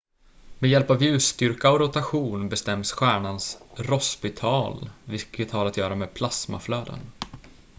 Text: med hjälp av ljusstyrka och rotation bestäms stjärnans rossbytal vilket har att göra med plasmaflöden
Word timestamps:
med 0.59 0.69
hjälp 0.69 0.89
av 0.89 1.03
ljusstyrka 1.03 1.71
och 1.71 1.79
rotation 1.79 2.49
bestäms 2.49 2.91
stjärnans 2.91 3.57
rossbytal 3.75 4.89
vilket 5.05 5.51
har 5.51 5.65
att 5.65 5.77
göra 5.77 5.95
med 5.95 6.13
plasmaflöden 6.13 6.99